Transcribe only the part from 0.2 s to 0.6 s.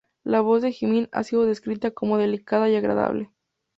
La